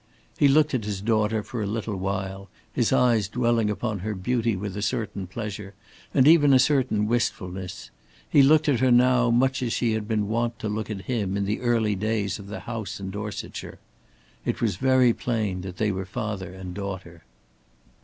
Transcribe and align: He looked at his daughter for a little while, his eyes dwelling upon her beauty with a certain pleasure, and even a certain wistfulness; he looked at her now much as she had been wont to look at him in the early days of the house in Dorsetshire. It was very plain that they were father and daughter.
He 0.35 0.47
looked 0.47 0.73
at 0.73 0.83
his 0.83 0.99
daughter 0.99 1.43
for 1.43 1.61
a 1.61 1.67
little 1.67 1.95
while, 1.95 2.49
his 2.73 2.91
eyes 2.91 3.27
dwelling 3.27 3.69
upon 3.69 3.99
her 3.99 4.15
beauty 4.15 4.55
with 4.55 4.75
a 4.75 4.81
certain 4.81 5.27
pleasure, 5.27 5.75
and 6.11 6.27
even 6.27 6.55
a 6.55 6.57
certain 6.57 7.05
wistfulness; 7.05 7.91
he 8.27 8.41
looked 8.41 8.67
at 8.67 8.79
her 8.79 8.89
now 8.89 9.29
much 9.29 9.61
as 9.61 9.73
she 9.73 9.93
had 9.93 10.07
been 10.07 10.27
wont 10.27 10.57
to 10.57 10.67
look 10.69 10.89
at 10.89 11.01
him 11.01 11.37
in 11.37 11.45
the 11.45 11.61
early 11.61 11.93
days 11.93 12.39
of 12.39 12.47
the 12.47 12.61
house 12.61 12.99
in 12.99 13.11
Dorsetshire. 13.11 13.77
It 14.43 14.59
was 14.59 14.75
very 14.77 15.13
plain 15.13 15.61
that 15.61 15.77
they 15.77 15.91
were 15.91 16.05
father 16.07 16.51
and 16.51 16.73
daughter. 16.73 17.23